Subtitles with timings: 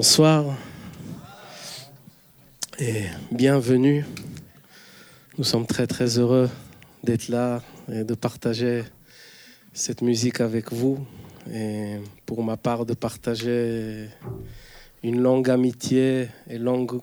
[0.00, 0.56] Bonsoir
[2.78, 4.06] et bienvenue.
[5.36, 6.48] Nous sommes très très heureux
[7.02, 8.84] d'être là et de partager
[9.72, 11.04] cette musique avec vous.
[11.52, 14.08] Et pour ma part, de partager
[15.02, 17.00] une longue amitié et longue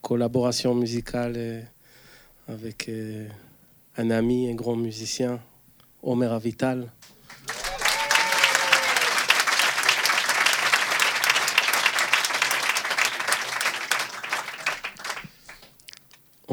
[0.00, 1.66] collaboration musicale
[2.46, 3.26] avec euh,
[3.96, 5.40] un ami, un grand musicien,
[6.04, 6.92] Omer Avital.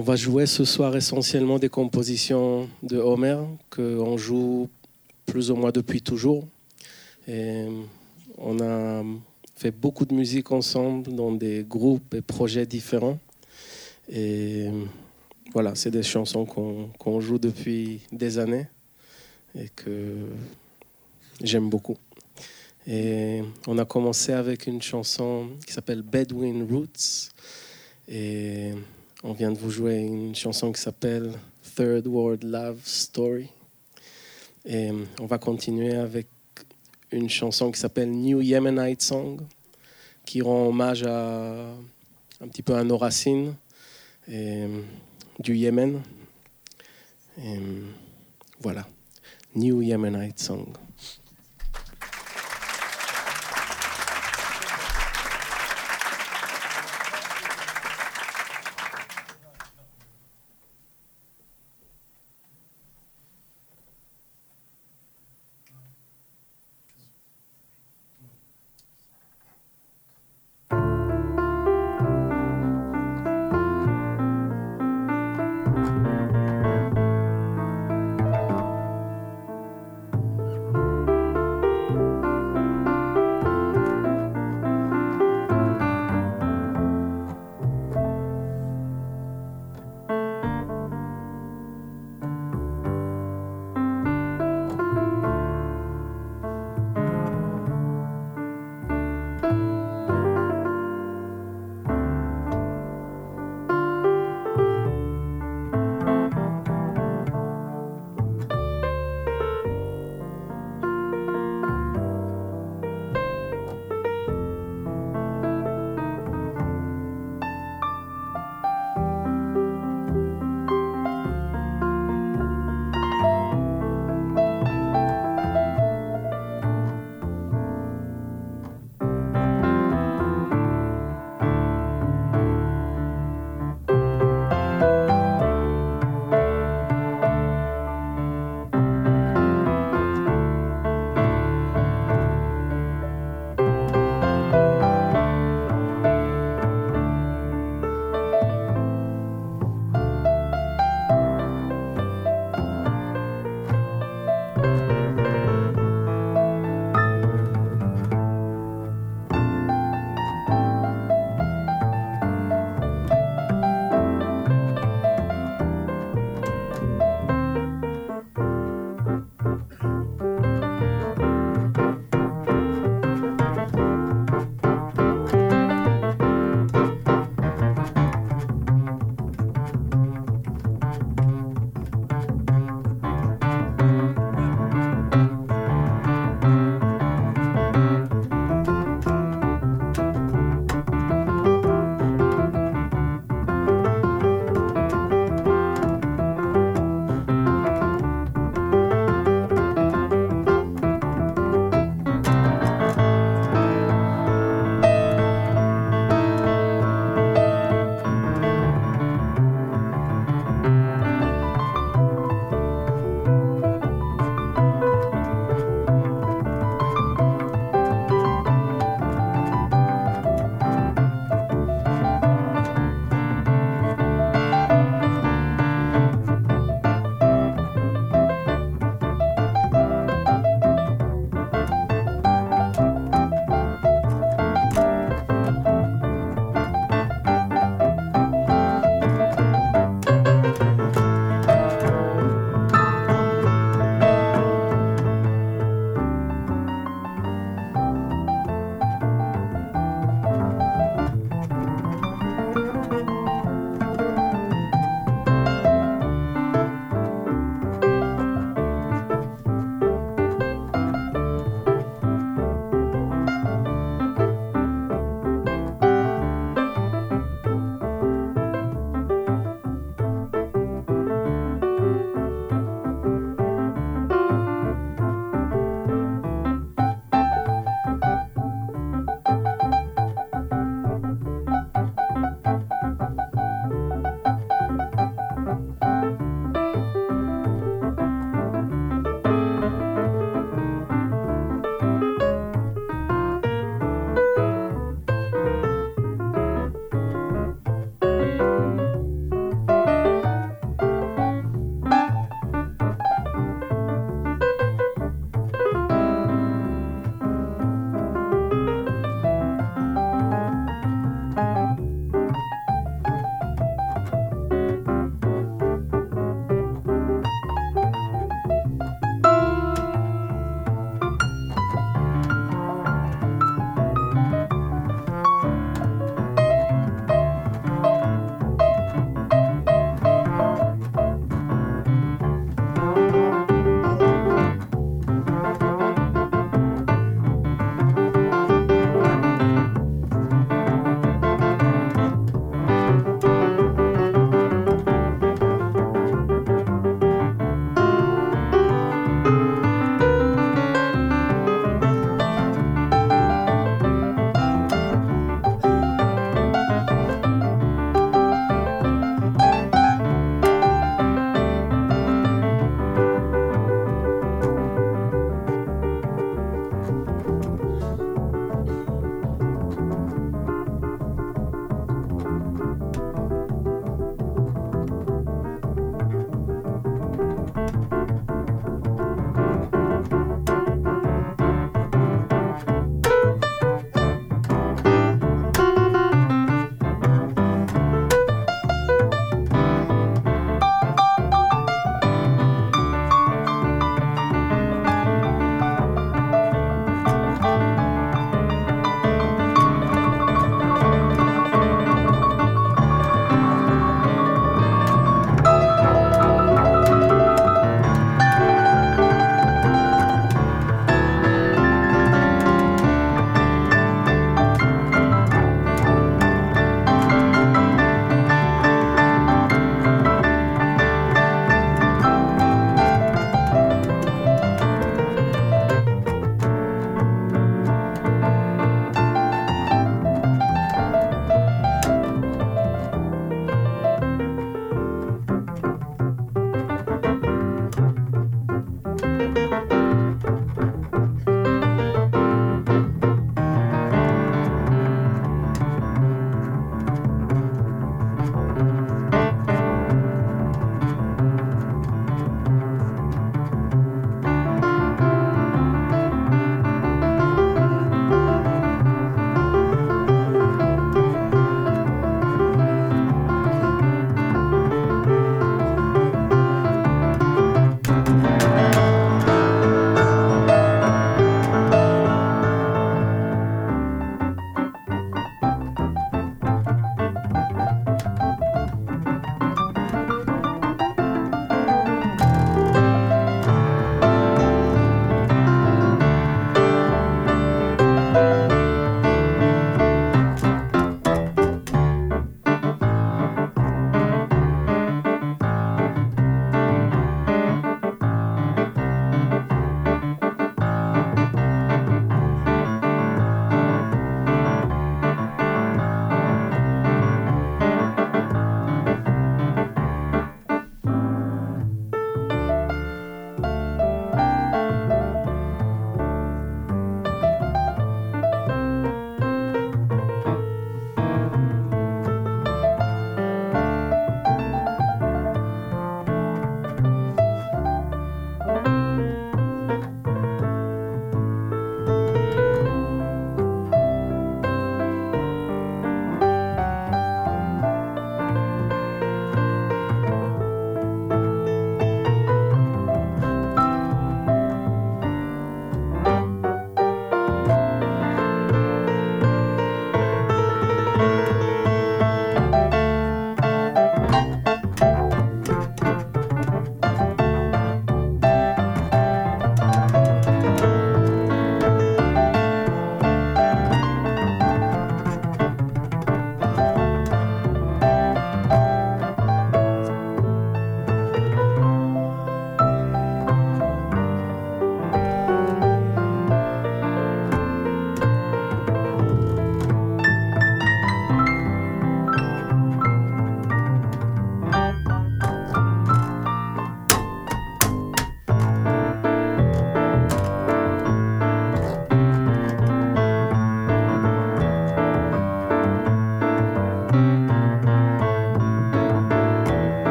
[0.00, 3.36] On va jouer ce soir essentiellement des compositions de Homer
[3.68, 4.70] qu'on joue
[5.26, 6.48] plus ou moins depuis toujours.
[7.28, 9.04] On a
[9.56, 13.18] fait beaucoup de musique ensemble dans des groupes et projets différents.
[14.10, 14.70] Et
[15.52, 18.68] voilà, c'est des chansons qu'on joue depuis des années
[19.54, 20.16] et que
[21.42, 21.98] j'aime beaucoup.
[22.86, 27.28] Et on a commencé avec une chanson qui s'appelle Bedouin Roots.
[29.22, 31.32] On vient de vous jouer une chanson qui s'appelle
[31.76, 33.48] Third World Love Story.
[34.64, 36.26] Et on va continuer avec
[37.10, 39.40] une chanson qui s'appelle New Yemenite Song,
[40.24, 41.74] qui rend hommage à
[42.40, 43.54] un petit peu à nos racines
[44.26, 44.64] et,
[45.38, 46.00] du Yémen.
[47.38, 47.58] Et,
[48.60, 48.86] voilà,
[49.54, 50.66] New Yemenite Song.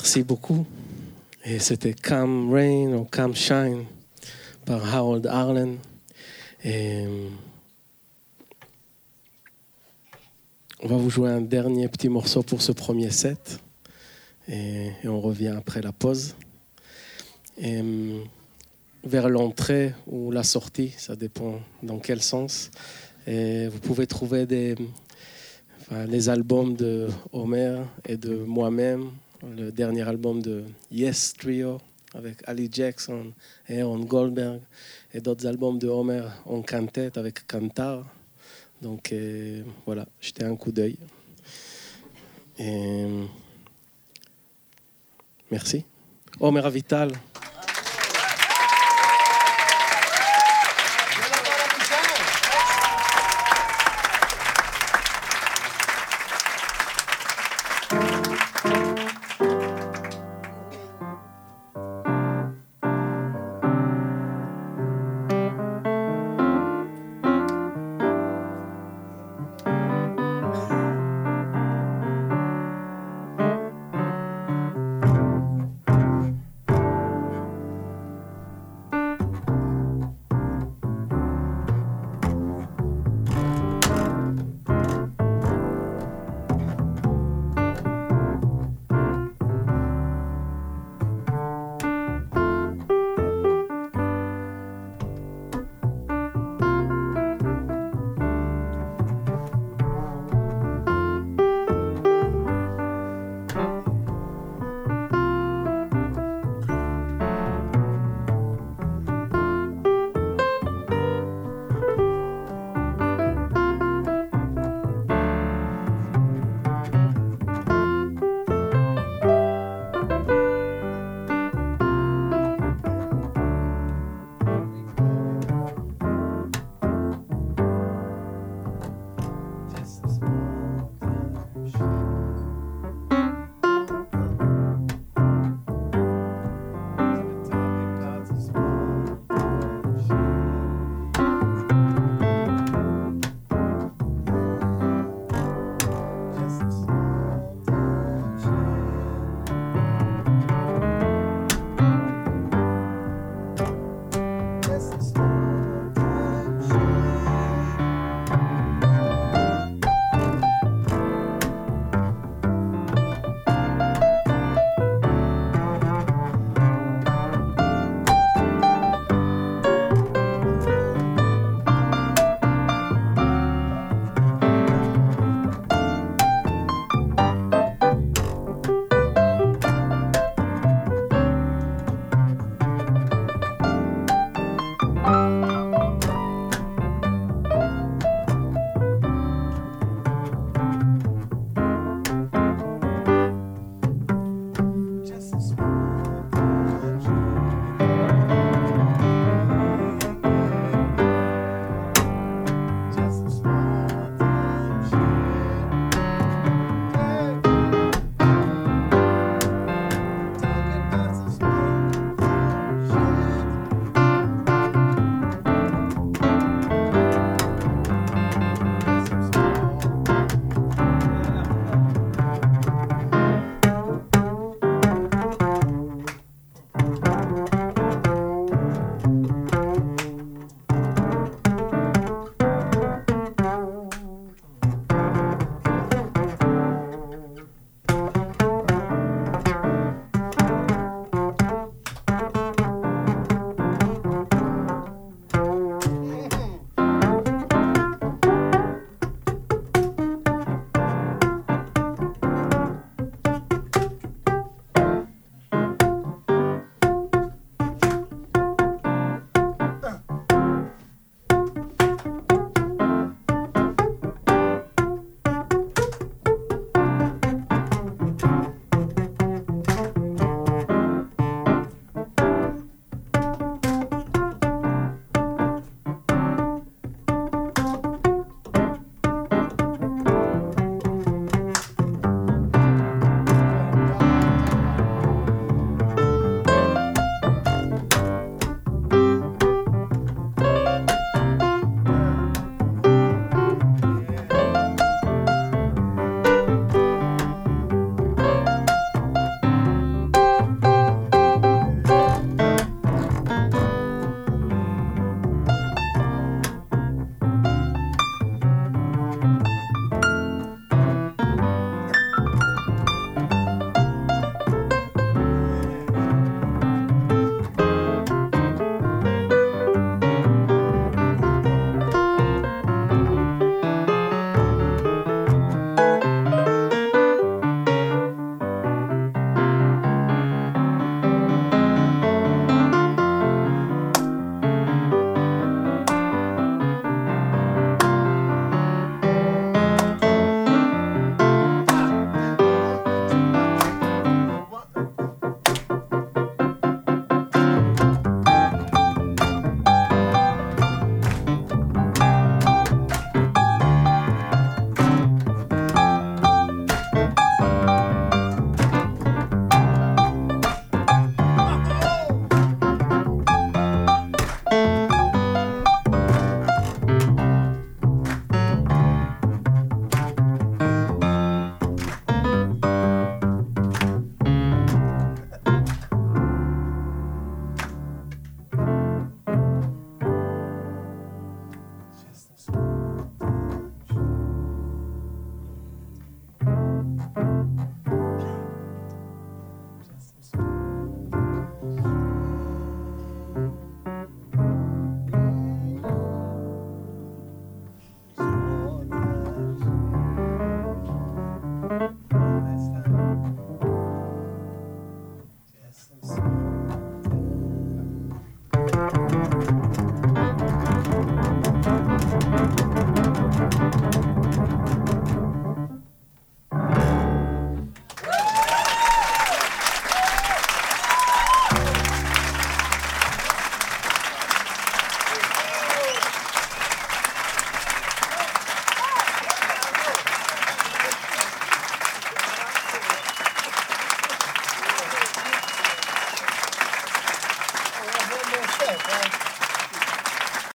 [0.00, 0.64] Merci beaucoup.
[1.58, 3.84] C'était Come Rain ou Come Shine
[4.64, 5.76] par Harold Arlen.
[6.64, 7.30] On
[10.84, 13.58] va vous jouer un dernier petit morceau pour ce premier set.
[14.46, 16.36] Et, on revient après la pause.
[17.58, 22.70] Vers l'entrée ou la sortie, ça dépend dans quel sens.
[23.26, 24.46] Vous pouvez trouver
[25.90, 29.10] les albums de Homer et de moi-même
[29.42, 31.80] le dernier album de Yes Trio
[32.14, 33.32] avec Ali Jackson
[33.68, 34.60] et Aaron Goldberg
[35.12, 38.04] et d'autres albums de Homer en quintette avec Cantar.
[38.80, 40.96] Donc euh, voilà, j'étais un coup d'œil.
[45.50, 45.84] merci.
[46.40, 47.12] Homer Vital.